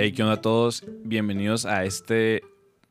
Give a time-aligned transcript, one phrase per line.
[0.00, 0.84] Hey, ¿qué onda a todos?
[1.02, 2.44] Bienvenidos a este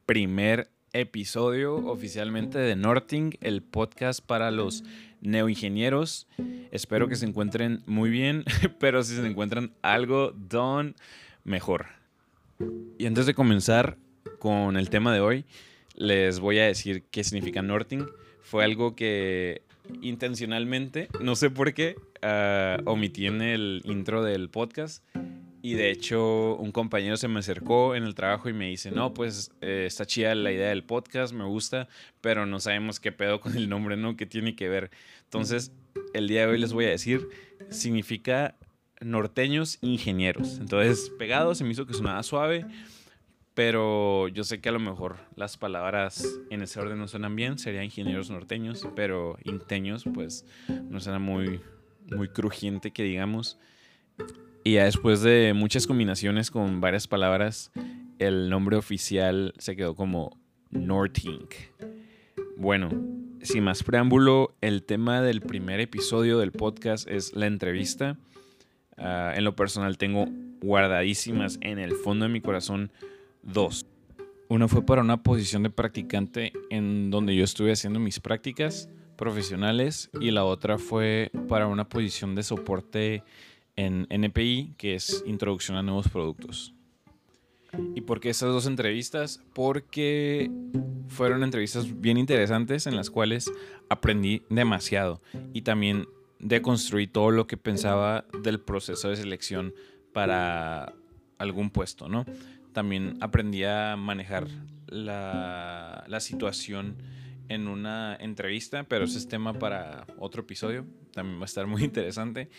[0.05, 4.83] primer episodio oficialmente de Norting, el podcast para los
[5.21, 6.27] neoingenieros.
[6.69, 8.43] Espero que se encuentren muy bien,
[8.81, 10.97] pero si se encuentran algo don,
[11.45, 11.85] mejor.
[12.97, 13.95] Y antes de comenzar
[14.37, 15.45] con el tema de hoy,
[15.95, 18.05] les voy a decir qué significa Norting.
[18.41, 19.61] Fue algo que
[20.01, 25.05] intencionalmente, no sé por qué, uh, omití en el intro del podcast
[25.67, 29.13] y de hecho, un compañero se me acercó en el trabajo y me dice, no,
[29.13, 31.89] pues eh, está chida la idea del podcast, me gusta,
[32.21, 34.15] pero no sabemos qué pedo con el nombre, ¿no?
[34.15, 34.91] ¿Qué tiene que ver?
[35.25, 35.73] Entonces,
[36.13, 37.27] el día de hoy les voy a decir,
[37.69, 38.55] significa
[39.01, 40.57] norteños ingenieros.
[40.57, 42.65] Entonces, pegado, se me hizo que sonaba suave,
[43.53, 47.59] pero yo sé que a lo mejor las palabras en ese orden no suenan bien,
[47.59, 50.45] serían ingenieros norteños, pero inteños, pues
[50.89, 51.59] no suena muy,
[52.09, 53.59] muy crujiente que digamos.
[54.67, 57.71] Y ya después de muchas combinaciones con varias palabras,
[58.19, 60.37] el nombre oficial se quedó como
[60.71, 61.53] Nortink.
[62.57, 62.89] Bueno,
[63.41, 68.17] sin más preámbulo, el tema del primer episodio del podcast es la entrevista.
[68.97, 70.25] Ah, en lo personal tengo
[70.59, 72.91] guardadísimas en el fondo de mi corazón
[73.43, 73.85] dos.
[74.49, 80.09] Una fue para una posición de practicante en donde yo estuve haciendo mis prácticas profesionales
[80.19, 83.23] y la otra fue para una posición de soporte
[83.77, 86.73] en NPI, que es Introducción a Nuevos Productos.
[87.95, 89.41] ¿Y por qué estas dos entrevistas?
[89.53, 90.49] Porque
[91.07, 93.51] fueron entrevistas bien interesantes en las cuales
[93.89, 95.21] aprendí demasiado
[95.53, 96.07] y también
[96.39, 99.73] deconstruí todo lo que pensaba del proceso de selección
[100.11, 100.93] para
[101.37, 102.25] algún puesto, ¿no?
[102.73, 104.47] También aprendí a manejar
[104.87, 106.95] la, la situación
[107.49, 111.83] en una entrevista, pero ese es tema para otro episodio, también va a estar muy
[111.83, 112.49] interesante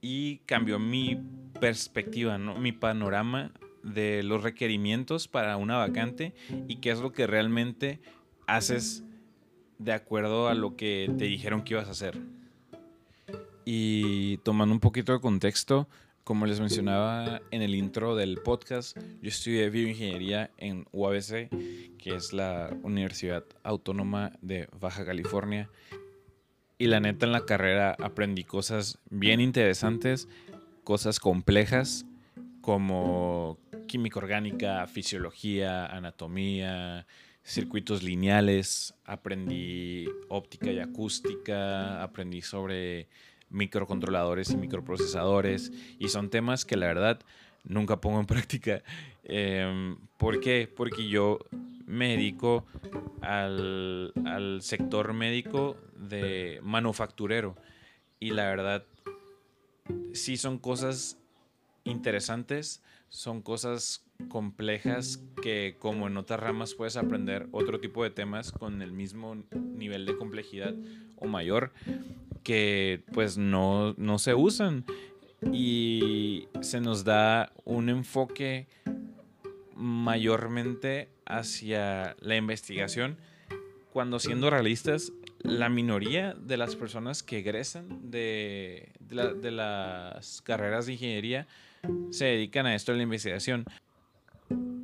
[0.00, 1.18] y cambió mi
[1.60, 2.56] perspectiva, ¿no?
[2.56, 3.52] mi panorama
[3.82, 6.34] de los requerimientos para una vacante
[6.68, 8.00] y qué es lo que realmente
[8.46, 9.04] haces
[9.78, 12.18] de acuerdo a lo que te dijeron que ibas a hacer.
[13.64, 15.88] Y tomando un poquito de contexto,
[16.24, 21.48] como les mencionaba en el intro del podcast, yo estudié bioingeniería en UABC,
[21.98, 25.70] que es la Universidad Autónoma de Baja California,
[26.80, 30.28] y la neta en la carrera aprendí cosas bien interesantes,
[30.82, 32.06] cosas complejas
[32.62, 37.06] como química orgánica, fisiología, anatomía,
[37.44, 43.08] circuitos lineales, aprendí óptica y acústica, aprendí sobre
[43.50, 47.20] microcontroladores y microprocesadores y son temas que la verdad
[47.62, 48.82] nunca pongo en práctica.
[49.24, 50.66] Em, ¿Por qué?
[50.74, 51.40] Porque yo
[51.90, 52.64] me dedico
[53.20, 57.56] al, al sector médico de manufacturero.
[58.18, 58.84] Y la verdad,
[60.12, 61.18] sí son cosas
[61.84, 68.52] interesantes, son cosas complejas que como en otras ramas puedes aprender otro tipo de temas
[68.52, 70.74] con el mismo nivel de complejidad
[71.16, 71.72] o mayor
[72.42, 74.84] que pues no, no se usan
[75.52, 78.68] y se nos da un enfoque
[79.74, 81.08] mayormente
[81.38, 83.18] hacia la investigación
[83.92, 90.92] cuando siendo realistas la minoría de las personas que egresan de, de, las carreras de
[90.92, 91.46] ingeniería
[92.10, 93.64] se dedican a esto de la investigación.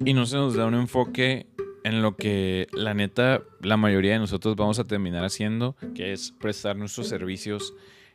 [0.04, 1.46] Y no se nos da un enfoque
[1.84, 6.32] en lo que la neta la mayoría de nosotros vamos a terminar haciendo, que es
[6.32, 7.74] prestar nuestros servicios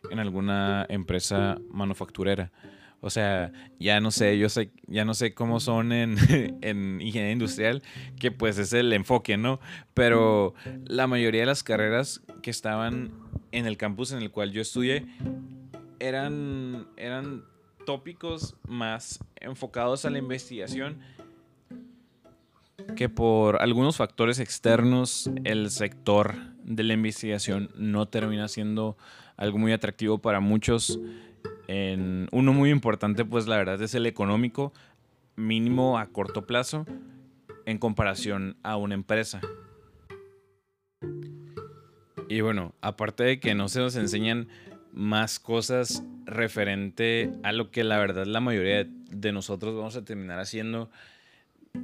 [0.09, 2.51] en alguna empresa manufacturera.
[3.01, 6.17] O sea, ya no sé, yo sé, ya no sé cómo son en,
[6.61, 7.81] en, ingeniería industrial,
[8.19, 9.59] que pues es el enfoque, ¿no?
[9.93, 10.53] Pero
[10.85, 13.11] la mayoría de las carreras que estaban
[13.51, 15.05] en el campus en el cual yo estudié
[15.99, 17.43] eran, eran
[17.85, 20.99] tópicos más enfocados a la investigación
[22.95, 28.97] que por algunos factores externos el sector de la investigación no termina siendo
[29.37, 30.99] algo muy atractivo para muchos
[32.31, 34.73] uno muy importante, pues la verdad es el económico,
[35.35, 36.85] mínimo a corto plazo,
[37.65, 39.41] en comparación a una empresa.
[42.27, 44.47] Y bueno, aparte de que no se nos enseñan
[44.93, 50.39] más cosas referente a lo que la verdad la mayoría de nosotros vamos a terminar
[50.39, 50.89] haciendo,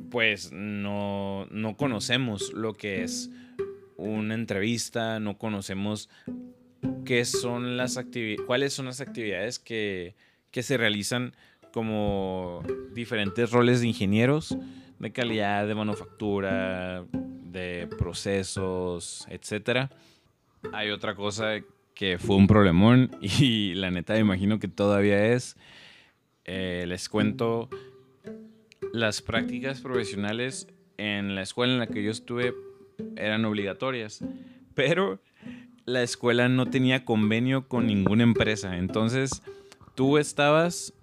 [0.10, 3.30] pues no, no conocemos lo que es
[3.98, 6.10] una entrevista, no conocemos
[7.06, 8.00] qué son las
[8.46, 10.16] cuáles son las actividades que,
[10.52, 11.36] se realizan
[11.72, 12.64] como
[12.94, 14.58] diferentes roles de ingenieros
[15.00, 19.90] de calidad, de manufactura, de procesos, etc.
[20.74, 21.60] Hay otra cosa
[21.94, 25.58] que fue un problemón y la neta me imagino que todavía es.
[26.46, 27.70] Eh, les cuento,
[28.94, 32.54] las prácticas profesionales en la escuela en la que yo estuve
[33.16, 34.24] eran obligatorias,
[34.74, 35.20] pero
[35.88, 38.78] la escuela no tenía convenio con ninguna empresa.
[38.78, 39.42] Entonces,
[39.96, 40.94] tú estabas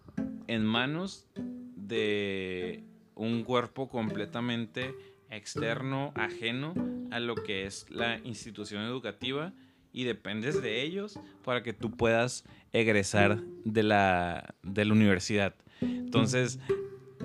[0.47, 2.85] en manos de
[3.15, 4.95] un cuerpo completamente
[5.31, 6.75] externo, ajeno
[7.11, 9.55] a lo que es la institución educativa
[9.91, 15.55] y dependes de ellos para que tú puedas egresar de la, de la universidad.
[15.81, 16.61] Entonces,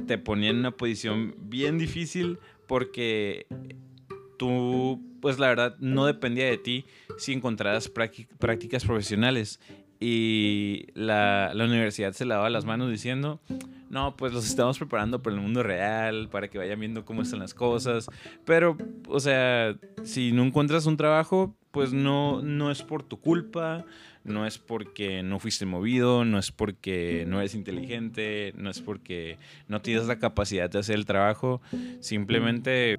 [0.08, 3.48] te ponían en una posición bien difícil porque
[4.40, 6.86] tú, pues la verdad, no dependía de ti
[7.20, 9.60] si encontraras prácticas profesionales.
[10.00, 13.42] Y la, la, universidad se lavaba las manos diciendo,
[13.90, 17.40] no, pues los estamos preparando para el mundo real, para que vayan viendo cómo están
[17.40, 18.08] las cosas.
[18.46, 18.78] Pero,
[19.10, 23.86] o sea, si no encuentras un trabajo, pues no, no es por tu culpa,
[24.24, 29.38] no es porque no fuiste movido, no es porque no eres inteligente, no es porque
[29.68, 31.62] no tienes la capacidad de hacer el trabajo,
[32.00, 32.98] simplemente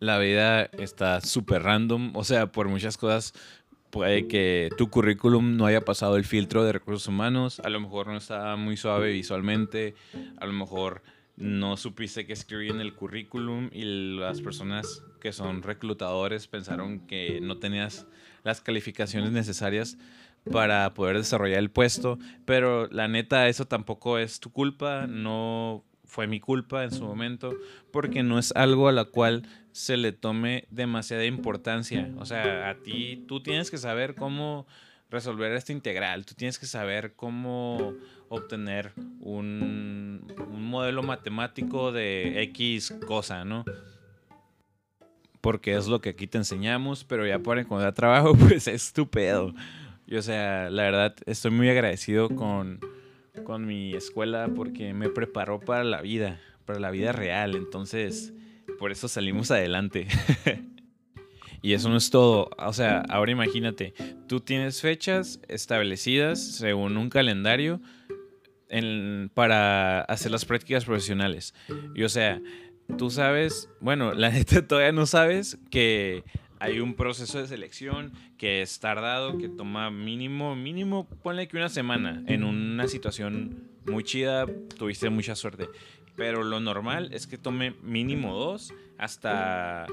[0.00, 3.34] la vida está súper random, o sea, por muchas cosas
[3.90, 8.06] puede que tu currículum no haya pasado el filtro de recursos humanos, a lo mejor
[8.06, 9.94] no está muy suave visualmente,
[10.38, 11.02] a lo mejor
[11.36, 17.40] no supiste que escribir en el currículum y las personas que son reclutadores pensaron que
[17.40, 18.06] no tenías
[18.42, 19.98] las calificaciones necesarias
[20.50, 26.26] para poder desarrollar el puesto, pero la neta eso tampoco es tu culpa, no fue
[26.26, 27.56] mi culpa en su momento,
[27.92, 32.10] porque no es algo a la cual se le tome demasiada importancia.
[32.18, 34.66] O sea, a ti tú tienes que saber cómo
[35.08, 37.94] resolver esta integral, tú tienes que saber cómo
[38.28, 43.64] obtener un, modelo matemático de X cosa, ¿no?
[45.40, 49.54] Porque es lo que aquí te enseñamos, pero ya para encontrar trabajo, pues es estupendo.
[50.08, 52.80] Y o sea, la verdad, estoy muy agradecido con,
[53.44, 57.54] con mi escuela porque me preparó para la vida, para la vida real.
[57.54, 58.32] Entonces,
[58.78, 60.06] por eso salimos adelante.
[61.62, 62.50] y eso no es todo.
[62.58, 63.94] O sea, ahora imagínate,
[64.26, 67.80] tú tienes fechas establecidas según un calendario
[69.34, 71.54] para hacer las prácticas profesionales.
[71.94, 72.40] Y o sea,
[72.96, 76.24] tú sabes, bueno, la neta todavía no sabes que
[76.60, 81.70] hay un proceso de selección que es tardado, que toma mínimo, mínimo, ponle que una
[81.70, 82.22] semana.
[82.26, 84.46] En una situación muy chida,
[84.76, 85.68] tuviste mucha suerte.
[86.16, 89.86] Pero lo normal es que tome mínimo dos hasta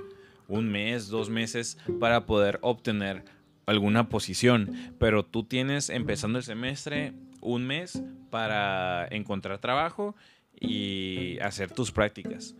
[0.49, 3.23] un mes, dos meses para poder obtener
[3.65, 4.93] alguna posición.
[4.99, 10.17] Pero tú tienes, empezando el semestre, un mes para encontrar trabajo
[10.59, 12.55] y hacer tus prácticas.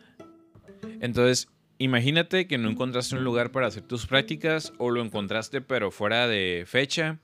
[1.02, 5.92] Entonces, Imagínate que no encontraste un lugar para hacer tus prácticas o lo encontraste pero
[5.92, 7.20] fuera de fecha.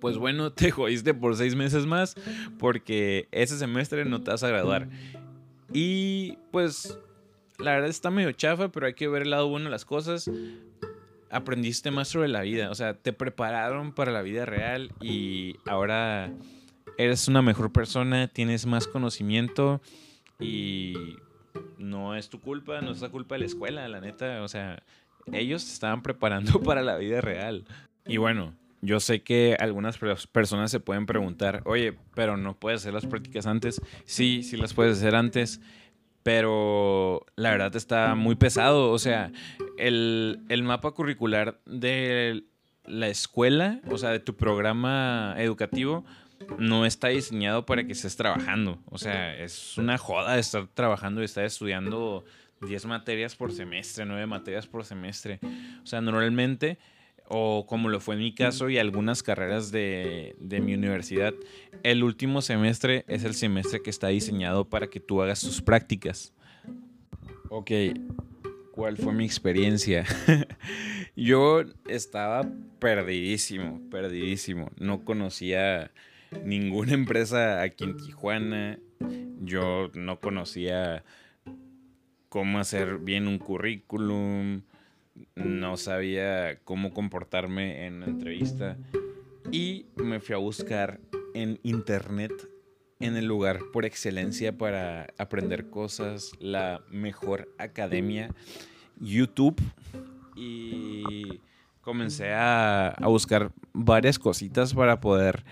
[0.00, 2.14] Pues bueno, te jodiste por seis meses más
[2.58, 4.88] porque ese semestre no te vas a graduar.
[5.72, 6.98] Y pues
[7.58, 10.30] la verdad está medio chafa, pero hay que ver el lado bueno de las cosas.
[11.30, 16.32] Aprendiste más sobre la vida, o sea, te prepararon para la vida real y ahora
[16.96, 19.80] eres una mejor persona, tienes más conocimiento
[20.38, 21.16] y
[21.78, 24.42] no es tu culpa, no es la culpa de la escuela, la neta.
[24.42, 24.82] O sea,
[25.32, 27.64] ellos estaban preparando para la vida real.
[28.06, 29.98] Y bueno, yo sé que algunas
[30.32, 33.80] personas se pueden preguntar, oye, pero no puedes hacer las prácticas antes.
[34.04, 35.60] Sí, sí las puedes hacer antes,
[36.22, 38.90] pero la verdad está muy pesado.
[38.90, 39.32] O sea,
[39.78, 42.44] el, el mapa curricular de
[42.84, 46.04] la escuela, o sea, de tu programa educativo,
[46.58, 48.78] no está diseñado para que estés trabajando.
[48.86, 52.24] O sea, es una joda estar trabajando y estar estudiando
[52.62, 55.40] 10 materias por semestre, 9 materias por semestre.
[55.82, 56.78] O sea, normalmente,
[57.28, 61.34] o como lo fue en mi caso y algunas carreras de, mi universidad,
[61.82, 66.32] el último semestre es el semestre que está diseñado para que tú hagas tus prácticas.
[67.50, 67.70] Ok,
[68.72, 70.04] ¿cuál fue mi experiencia?
[71.16, 72.48] Yo estaba
[72.80, 74.70] perdidísimo, perdidísimo.
[74.78, 75.92] No conocía
[76.44, 78.78] ninguna empresa aquí en Tijuana.
[79.40, 81.04] Yo no conocía
[82.28, 84.62] cómo hacer bien un currículum,
[85.36, 88.76] no sabía cómo comportarme en una entrevista
[89.52, 91.00] y me fui a buscar
[91.34, 92.32] en internet
[93.00, 98.34] en el lugar por excelencia para aprender cosas, la mejor academia,
[98.98, 99.60] YouTube
[100.34, 101.40] y
[101.82, 105.44] comencé a, a buscar varias cositas para poder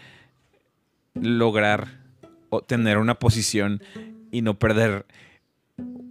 [1.15, 2.01] lograr
[2.67, 3.83] tener una posición
[4.31, 5.07] y no perder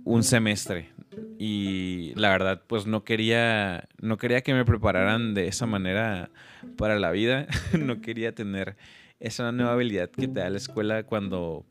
[0.03, 0.89] un semestre.
[1.38, 6.29] Y la verdad, pues no quería, no quería que me prepararan de esa manera
[6.77, 7.48] para la vida.
[7.79, 8.77] no quería tener
[9.20, 11.65] esa nueva habilidad que te da la escuela cuando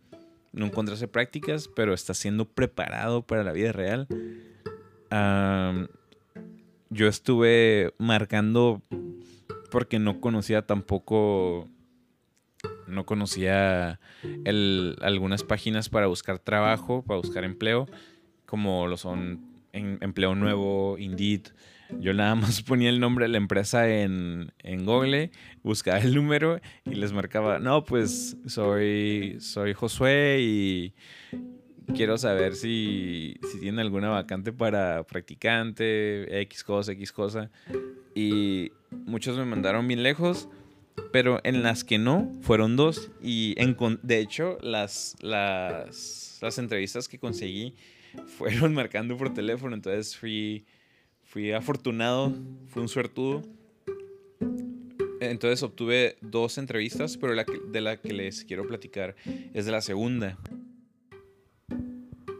[0.53, 4.09] no encontrarse prácticas, pero está siendo preparado para la vida real.
[6.91, 8.83] yo estuve marcando
[9.71, 11.69] porque no conocía tampoco,
[12.90, 14.00] no conocía
[15.02, 17.87] algunas páginas para buscar trabajo, para buscar empleo,
[18.47, 21.49] como lo son Empleo Nuevo, Indeed.
[21.99, 24.52] Yo nada más ponía el nombre de la empresa en,
[24.85, 25.30] Google,
[25.62, 30.94] buscaba el número y les marcaba, no, pues soy, soy Josué y
[31.94, 37.50] quiero saber si, si tienen alguna vacante para practicante, X cosa, X cosa.
[38.14, 40.49] Y muchos me mandaron bien lejos,
[41.12, 43.11] pero en las que no, fueron dos.
[43.23, 43.54] Y
[44.02, 47.75] de hecho, las, las, las entrevistas que conseguí
[48.38, 50.64] fueron marcando por teléfono, entonces fui,
[51.25, 52.35] fui afortunado,
[52.69, 53.42] fui un suertudo.
[55.21, 59.14] Entonces obtuve dos entrevistas, pero de la que les quiero platicar
[59.52, 60.38] es de la segunda.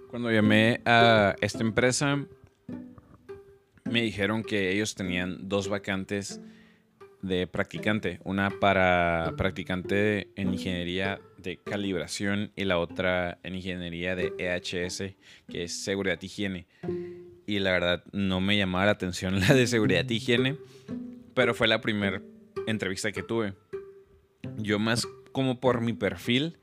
[0.09, 2.27] Cuando llamé a esta empresa,
[3.85, 6.41] me dijeron que ellos tenían dos vacantes
[7.23, 14.33] de practicante, una para practicante en ingeniería de calibración y la otra en ingeniería de
[14.39, 15.15] EHS,
[15.49, 16.67] que es seguridad y higiene.
[17.47, 20.57] Y la verdad no me llamaba la atención la de seguridad y higiene,
[21.35, 22.23] pero fue la primera
[22.67, 23.55] entrevista que tuve.
[24.57, 26.59] Yo más como por mi perfil,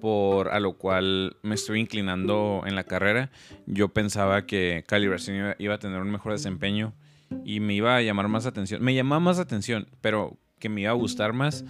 [0.00, 3.30] por a lo cual me estoy inclinando en la carrera,
[3.66, 6.94] yo pensaba que calibración iba a tener un mejor desempeño
[7.44, 8.82] y me iba a llamar más atención.
[8.82, 11.64] Me llamaba más atención, pero que me iba a gustar más.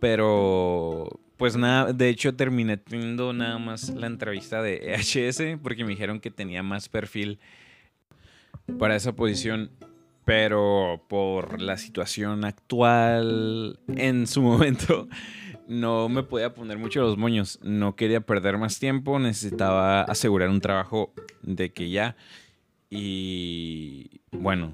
[0.00, 5.90] Pero, pues nada, de hecho terminé teniendo nada más la entrevista de EHS porque me
[5.90, 7.38] dijeron que tenía más perfil
[8.78, 9.70] para esa posición.
[10.24, 15.06] Pero por la situación actual en su momento
[15.66, 17.58] no me podía poner mucho los moños.
[17.62, 22.16] No quería perder más tiempo, necesitaba asegurar un trabajo de que ya.
[22.96, 24.72] Y bueno,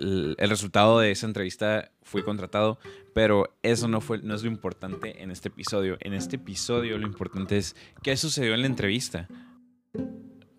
[0.00, 2.80] el, resultado de esa entrevista fui contratado,
[3.14, 5.98] pero eso no, fue, no es lo importante en este episodio.
[6.00, 9.28] En este episodio lo importante es qué sucedió en la entrevista.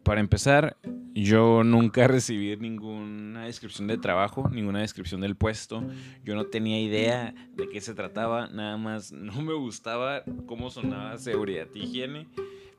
[0.03, 0.77] Para empezar,
[1.13, 5.83] yo nunca recibí ninguna descripción de trabajo, ninguna descripción del puesto.
[6.23, 11.17] Yo no tenía idea de qué se trataba, nada más no me gustaba cómo sonaba
[11.17, 12.25] seguridad y higiene.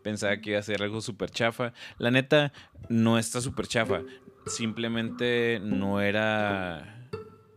[0.02, 1.72] Pensaba que iba a ser algo súper chafa.
[1.98, 2.52] La neta,
[2.88, 4.02] no está súper chafa
[4.48, 7.08] simplemente no era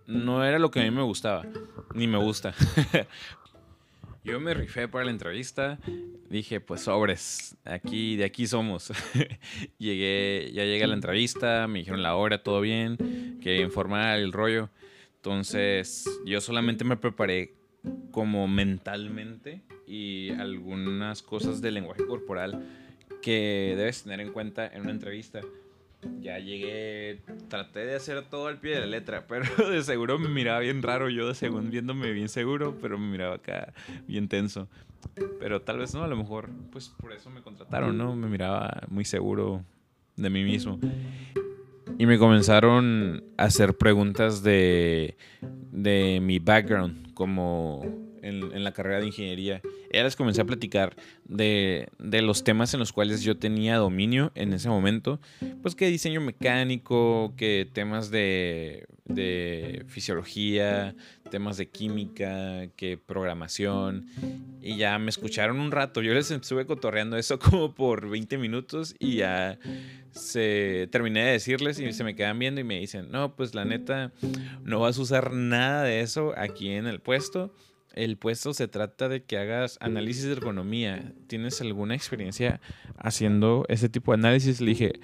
[0.08, 1.46] no era lo que a mí me gustaba,
[1.94, 2.54] ni me gusta.
[4.24, 5.80] Yo me rifé para la entrevista,
[6.30, 8.92] dije, pues sobres, aquí de aquí somos.
[9.80, 14.32] llegué, ya llegué a la entrevista, me dijeron la hora, todo bien, que informar el
[14.32, 14.70] rollo.
[15.16, 17.54] Entonces, yo solamente me preparé
[18.12, 22.66] como mentalmente y algunas cosas de lenguaje corporal
[23.22, 25.42] que debes tener en cuenta en una entrevista
[26.22, 30.30] ya llegué, traté de hacer todo al pie de la letra, pero de seguro me
[30.30, 33.74] miraba bien raro yo, de según viéndome bien seguro, pero me miraba acá
[34.08, 34.68] bien tenso.
[35.40, 38.16] Pero tal vez no, a lo mejor, pues por eso me contrataron, ¿no?
[38.16, 39.64] Me miraba muy seguro
[40.16, 40.80] de mí mismo.
[41.98, 45.18] Y me comenzaron a hacer preguntas de,
[45.72, 47.82] de mi background, como
[48.22, 49.62] en, la carrera de ingeniería.
[49.94, 54.54] Ya les comencé a platicar de, los temas en los cuales yo tenía dominio en
[54.54, 55.20] ese momento.
[55.62, 60.96] Pues que diseño mecánico, que temas de, de fisiología,
[61.30, 64.08] temas de química, que programación.
[64.62, 66.02] Y ya me escucharon un rato.
[66.02, 69.58] Yo les estuve cotorreando eso como por 20 minutos y ya
[70.12, 73.64] se terminé de decirles y se me quedan viendo y me dicen, no, pues la
[73.64, 74.12] neta,
[74.64, 77.54] no vas a usar nada de eso aquí en el puesto
[77.94, 81.14] el puesto se trata de que hagas análisis de ergonomía.
[81.28, 82.62] ¿Tienes alguna experiencia
[82.98, 84.62] haciendo ese tipo de análisis?
[84.62, 85.00] Le dije,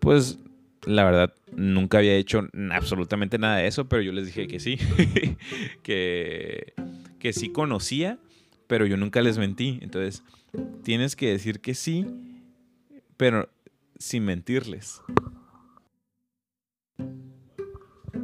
[0.00, 0.38] pues
[0.86, 4.78] la verdad, nunca había hecho absolutamente nada de eso, pero yo les dije que sí,
[5.82, 6.72] que,
[7.18, 8.18] que sí conocía,
[8.66, 9.78] pero yo nunca les mentí.
[9.82, 10.22] Entonces,
[10.82, 12.06] tienes que decir que sí,
[13.16, 13.50] pero
[13.98, 15.02] sin mentirles.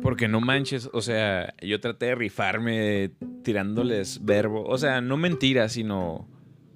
[0.01, 3.11] Porque no manches, o sea, yo traté de rifarme
[3.45, 6.27] tirándoles verbo, o sea, no mentiras, sino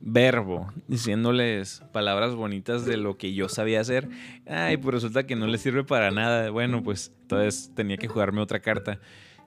[0.00, 4.08] verbo, diciéndoles palabras bonitas de lo que yo sabía hacer.
[4.46, 6.50] Ay, pues resulta que no les sirve para nada.
[6.50, 9.00] Bueno, pues entonces tenía que jugarme otra carta.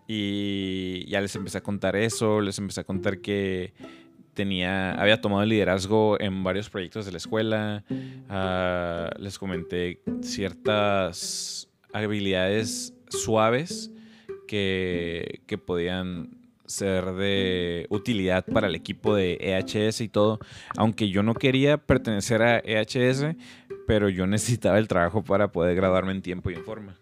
[0.08, 3.74] Y ya les empecé a contar eso, les empecé a contar que
[4.34, 7.86] tenía, había tomado liderazgo en varios proyectos de la escuela.
[8.30, 13.92] Ah, les comenté ciertas habilidades suaves
[14.48, 16.41] que, que podían
[16.72, 20.40] ser de utilidad para el equipo de EHS y todo.
[20.78, 23.36] Aunque yo no quería pertenecer a EHS,
[23.86, 26.98] pero yo necesitaba el trabajo para poder graduarme en tiempo y en forma.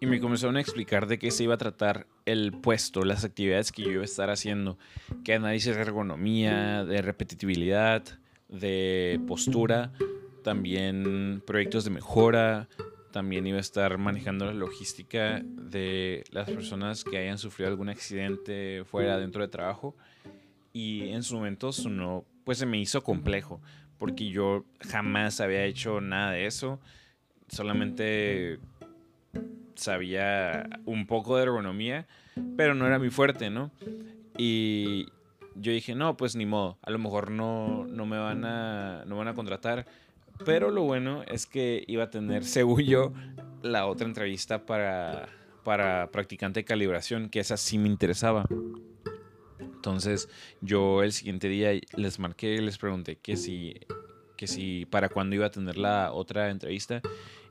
[0.00, 3.72] Y me comenzaron a explicar de qué se iba a tratar el puesto, las actividades
[3.72, 4.78] que yo iba a estar haciendo,
[5.24, 8.04] que análisis de ergonomía, de repetitividad,
[8.48, 9.92] de postura,
[10.44, 12.68] también proyectos de mejora,
[13.18, 18.84] también iba a estar manejando la logística de las personas que hayan sufrido algún accidente
[18.84, 19.96] fuera dentro de trabajo.
[20.72, 23.60] Y en su momento sonó, pues se me hizo complejo,
[23.98, 26.78] porque yo jamás había hecho nada de eso.
[27.48, 28.60] Solamente
[29.74, 32.06] sabía un poco de ergonomía,
[32.56, 33.72] pero no era muy fuerte, ¿no?
[34.36, 35.06] Y
[35.56, 39.16] yo dije, no, pues ni modo, a lo mejor no, no me van a, no
[39.16, 39.86] van a contratar,
[40.44, 43.12] pero lo bueno es que iba a tener, según yo,
[43.62, 45.28] la otra entrevista para,
[45.64, 48.46] para practicante de calibración, que esa sí me interesaba.
[49.60, 50.28] Entonces
[50.60, 53.74] yo el siguiente día les marqué y les pregunté que si,
[54.36, 57.00] que si para cuándo iba a tener la otra entrevista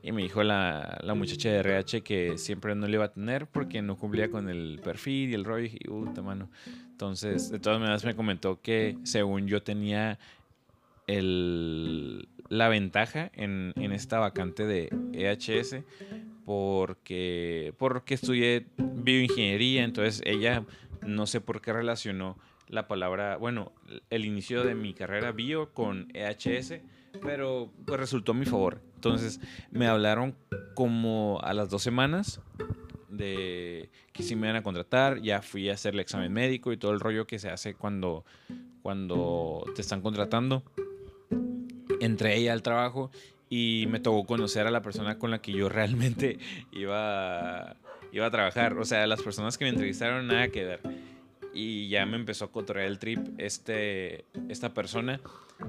[0.02, 3.46] y me dijo la, la, muchacha de RH que siempre no le iba a tener
[3.46, 5.66] porque no cumplía con el perfil y el rollo.
[5.66, 6.50] Y puta mano.
[6.90, 10.18] Entonces, de todas maneras, me comentó que según yo tenía
[11.08, 15.82] el, la ventaja en, esta vacante de EHS
[16.44, 19.82] porque, porque estudié bioingeniería.
[19.82, 20.64] Entonces, ella
[21.04, 22.38] no sé por qué relacionó
[22.68, 23.72] la palabra, bueno,
[24.10, 26.80] el inicio de mi carrera bio con EHS
[27.22, 28.80] pero pues resultó a mi favor.
[28.94, 30.34] Entonces me hablaron
[30.74, 32.40] como a las dos semanas
[33.08, 36.76] de que si me iban a contratar, ya fui a hacer el examen médico y
[36.76, 38.24] todo el rollo que se hace cuando,
[38.82, 40.62] cuando te están contratando.
[42.00, 43.10] Entré ella al trabajo
[43.50, 46.38] y me tocó conocer a la persona con la que yo realmente
[46.72, 47.76] iba,
[48.12, 48.78] iba a trabajar.
[48.78, 50.80] O sea, las personas que me entrevistaron nada que ver.
[51.54, 55.20] Y ya me empezó a cotorrear el trip este, esta persona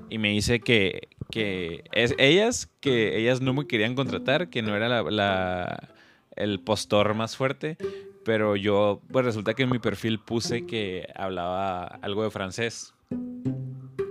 [0.10, 4.76] y me dice que, que es, ellas, que ellas no me querían contratar, que no
[4.76, 5.90] era la,
[6.36, 7.78] el postor más fuerte,
[8.24, 12.94] pero yo, pues resulta que en mi perfil puse que hablaba algo de francés,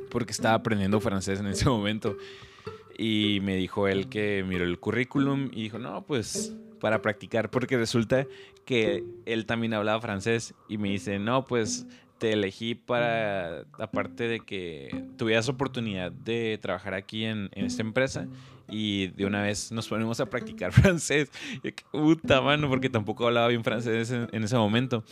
[0.09, 2.17] porque estaba aprendiendo francés en ese momento.
[2.97, 7.77] Y me dijo él que miró el currículum y dijo, no, pues para practicar, porque
[7.77, 8.27] resulta
[8.65, 11.87] que él también hablaba francés y me dice, no, pues
[12.19, 18.27] te elegí para, aparte de que tuvieras oportunidad de trabajar aquí en, esta empresa
[18.69, 21.31] y de una vez nos ponemos a practicar francés.
[21.63, 25.05] Y, puta mano, porque tampoco hablaba bien francés en, en, ese momento.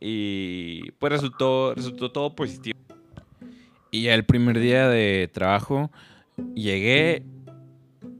[0.00, 2.78] Y pues resultó, resultó todo positivo.
[3.90, 5.90] Y el primer día de trabajo
[6.54, 7.24] llegué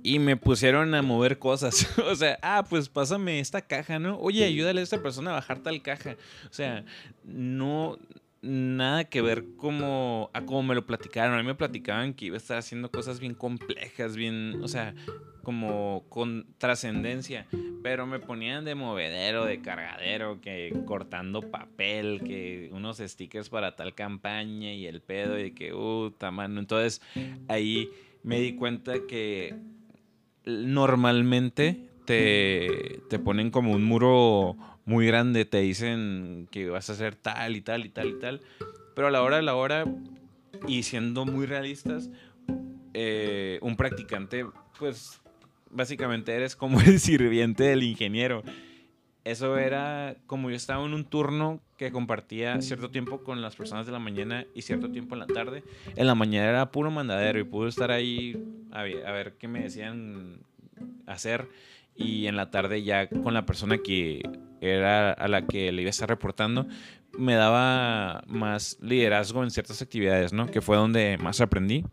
[0.03, 1.87] y me pusieron a mover cosas.
[2.05, 4.19] o sea, ah, pues pásame esta caja, ¿no?
[4.19, 6.17] Oye, ayúdale a esta persona a bajar tal caja.
[6.49, 6.85] O sea,
[7.25, 7.99] no,
[8.43, 11.35] nada que ver como a cómo me lo platicaron.
[11.35, 14.95] A mí me platicaban que iba a estar haciendo cosas bien complejas, bien, o sea,
[15.43, 17.47] como con trascendencia.
[17.83, 23.95] Pero me ponían de movedero, de cargadero, que cortando papel, que unos stickers para tal
[23.95, 26.61] campaña y el pedo y que, uh, mano.
[26.61, 27.01] Entonces
[27.49, 27.89] ahí
[28.23, 29.55] me di cuenta que
[30.45, 34.57] normalmente te, te ponen como un muro
[34.91, 38.41] muy grande, te dicen que vas a hacer tal y tal y tal y tal,
[38.97, 39.85] pero a la hora de la hora,
[40.67, 42.11] y siendo muy realistas,
[42.93, 44.45] eh, un practicante,
[44.81, 45.21] pues
[45.71, 48.43] básicamente eres como el sirviente del ingeniero.
[49.23, 53.87] Eso era como yo estaba en un turno que compartía cierto tiempo con las personas
[53.87, 55.63] de la mañana y cierto tiempo en la tarde.
[55.95, 59.47] En la mañana era puro mandadero y pude estar ahí a ver, a ver qué
[59.47, 60.41] me decían
[61.07, 61.47] hacer
[61.95, 64.23] y en la tarde ya con la persona que
[64.61, 66.67] era a la que le iba a estar reportando
[67.19, 70.47] me daba más liderazgo en ciertas actividades, ¿no?
[70.47, 71.85] Que fue donde más aprendí.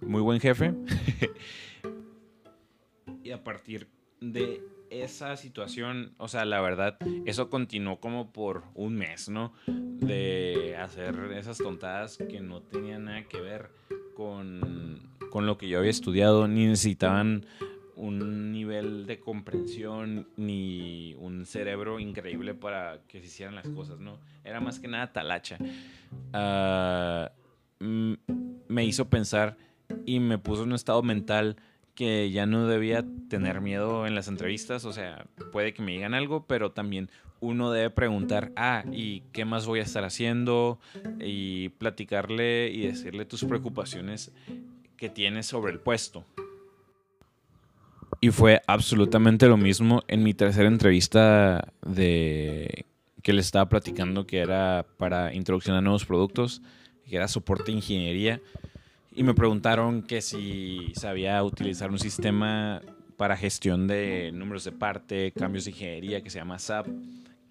[0.00, 0.74] Muy buen jefe.
[3.22, 3.88] y a partir
[4.20, 9.52] de esa situación, o sea, la verdad, eso continuó como por un mes, ¿no?
[9.66, 13.70] De hacer esas tontadas que no tenían nada que ver
[14.14, 14.98] con,
[15.30, 17.44] con lo que yo había estudiado, ni necesitaban
[17.98, 24.18] un nivel de comprensión ni un cerebro increíble para que se hicieran las cosas, ¿no?
[24.44, 25.58] Era más que nada talacha.
[26.32, 27.32] Ah,
[27.80, 29.56] me hizo pensar
[30.06, 31.56] y me puso en un estado mental
[31.94, 36.14] que ya no debía tener miedo en las entrevistas, o sea, puede que me digan
[36.14, 40.78] algo, pero también uno debe preguntar, ah, ¿y qué más voy a estar haciendo?
[41.18, 44.32] Y platicarle y decirle tus preocupaciones
[44.96, 46.24] que tienes sobre el puesto.
[48.20, 52.84] Y fue absolutamente lo mismo en mi tercera entrevista de,
[53.22, 56.60] que les estaba platicando que era para introducción a nuevos productos,
[57.04, 58.40] que era soporte de ingeniería.
[59.14, 62.82] Y me preguntaron que si sabía utilizar un sistema
[63.16, 66.86] para gestión de números de parte, cambios de ingeniería que se llama SAP,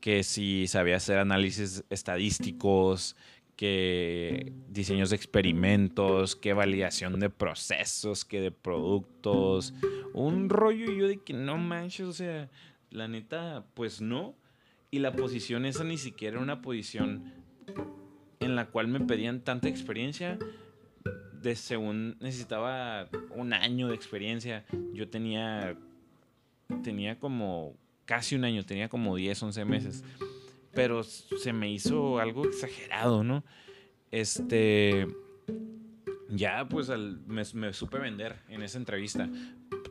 [0.01, 3.15] que si sabía hacer análisis estadísticos,
[3.57, 9.73] que diseños de experimentos, que validación de procesos, que de productos,
[10.13, 12.49] un rollo yo de que no manches, o sea,
[12.91, 14.35] la neta, pues no.
[14.91, 17.33] Y la posición esa ni siquiera era una posición
[18.39, 20.37] en la cual me pedían tanta experiencia.
[21.55, 25.75] Según necesitaba un año de experiencia, yo tenía,
[26.83, 30.03] tenía como casi un año, tenía como 10, 11 meses.
[30.77, 33.43] Pero se me hizo algo exagerado, ¿no?
[34.11, 35.07] Este.
[36.29, 39.27] Ya, pues me, me supe vender en esa entrevista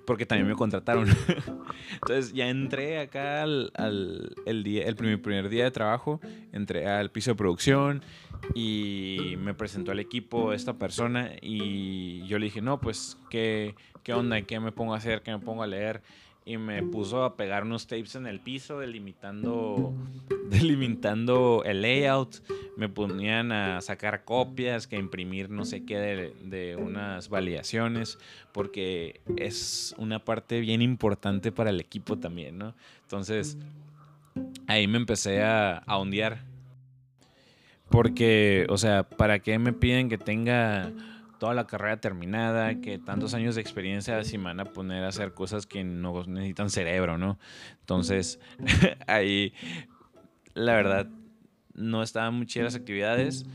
[0.06, 1.08] porque también me contrataron.
[1.94, 3.72] Entonces ya entré acá al,
[4.46, 6.20] el, día, el primer, primer día de trabajo,
[6.52, 8.02] entré al piso de producción
[8.54, 14.14] y me presentó al equipo esta persona y yo le dije, no, pues, ¿qué, qué
[14.14, 14.40] onda?
[14.42, 15.22] ¿Qué me pongo a hacer?
[15.22, 16.02] ¿Qué me pongo a leer?
[16.46, 19.92] Y me puso a pegar unos tapes en el piso delimitando,
[20.48, 22.36] delimitando el layout.
[22.76, 28.18] Me ponían a sacar copias, que imprimir no sé qué de, de, unas validaciones,
[28.52, 32.76] porque es una parte bien importante para el equipo también, ¿no?
[33.02, 33.58] Entonces,
[34.68, 36.44] ahí me empecé a, a ondear.
[37.90, 40.92] Porque, o sea, ¿para qué me piden que tenga
[41.38, 45.08] toda la carrera terminada, que tantos años de experiencia si me van a poner a
[45.08, 47.38] hacer cosas que no necesitan cerebro, ¿no?
[47.80, 48.40] Entonces,
[49.06, 49.52] ahí,
[50.54, 51.08] la verdad,
[51.74, 53.46] no estaban muy chidas las actividades,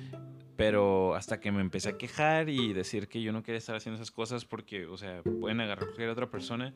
[0.55, 3.95] pero hasta que me empecé a quejar y decir que yo no quería estar haciendo
[3.95, 6.73] esas cosas porque, o sea, pueden agarrar a cualquier otra persona,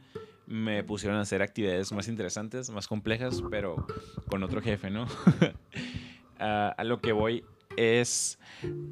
[0.48, 3.86] me pusieron a hacer actividades más interesantes, más complejas, pero
[4.30, 5.06] con otro jefe, ¿no?
[6.40, 7.44] a lo que voy
[7.78, 8.40] es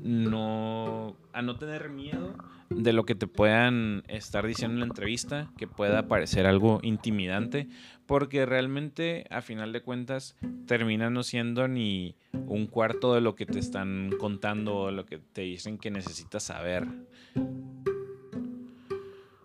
[0.01, 2.35] no, a no tener miedo
[2.69, 7.67] de lo que te puedan estar diciendo en la entrevista, que pueda parecer algo intimidante,
[8.05, 12.15] porque realmente a final de cuentas termina no siendo ni
[12.47, 16.43] un cuarto de lo que te están contando o lo que te dicen que necesitas
[16.43, 16.87] saber.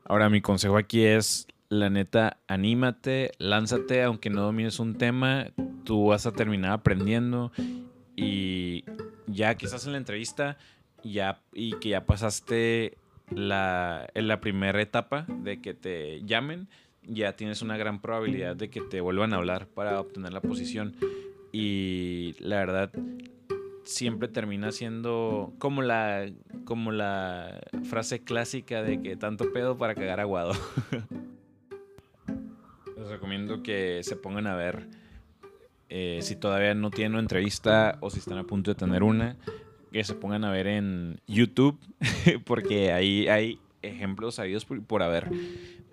[0.05, 5.49] Ahora mi consejo aquí es, la neta, anímate, lánzate, aunque no domines un tema,
[5.85, 7.53] tú vas a terminar aprendiendo
[8.17, 8.85] y
[9.29, 10.57] ya quizás en la entrevista
[11.05, 12.99] ya, y que ya pasaste
[13.31, 16.69] la, en la primera etapa de que te llamen,
[17.03, 20.95] ya tienes una gran probabilidad de que te vuelvan a hablar para obtener la posición.
[21.53, 22.93] Y la verdad,
[23.85, 26.31] siempre termina siendo como la,
[26.65, 30.53] como la frase clásica de que tanto pedo para cagar aguado.
[32.97, 34.89] Les recomiendo que se pongan a ver
[35.89, 39.37] eh, si todavía no tienen una entrevista o si están a punto de tener una,
[39.93, 41.79] que se pongan a ver en YouTube,
[42.45, 45.31] porque ahí hay ejemplos sabidos por, por haber.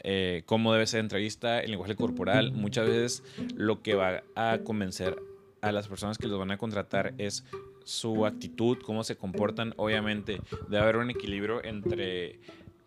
[0.07, 2.51] Eh, cómo debe ser entrevista, el lenguaje corporal.
[2.51, 3.23] Muchas veces
[3.55, 5.17] lo que va a convencer
[5.61, 7.43] a las personas que los van a contratar es
[7.85, 9.73] su actitud, cómo se comportan.
[9.77, 12.39] Obviamente debe haber un equilibrio entre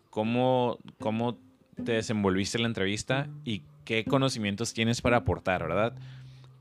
[0.09, 1.37] cómo, cómo
[1.83, 5.95] te desenvolviste en la entrevista y qué conocimientos tienes para aportar, ¿verdad?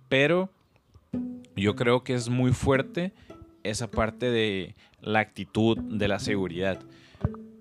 [0.08, 0.50] Pero
[1.56, 3.12] yo creo que es muy fuerte
[3.62, 6.80] esa parte de la actitud, de la seguridad.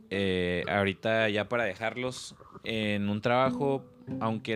[0.10, 3.84] Eh, ahorita ya para dejarlos en un trabajo,
[4.20, 4.54] aunque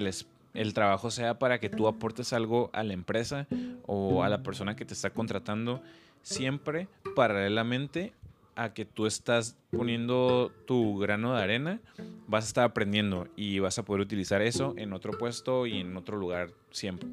[0.54, 3.48] el trabajo sea para que tú aportes algo a la empresa
[3.86, 5.82] o a la persona que te está contratando,
[6.22, 8.14] siempre paralelamente
[8.56, 11.80] a que tú estás poniendo tu grano de arena,
[12.28, 15.96] vas a estar aprendiendo y vas a poder utilizar eso en otro puesto y en
[15.98, 17.10] otro lugar siempre.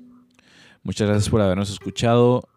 [0.83, 2.49] Muchas gracias por habernos escuchado.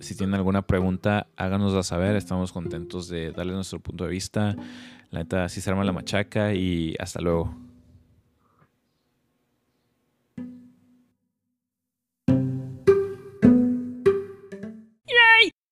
[0.00, 2.16] Si tienen alguna pregunta, háganosla saber.
[2.16, 4.56] Estamos contentos de darles nuestro punto de vista.
[5.10, 7.54] La neta, así se arma la machaca y hasta luego.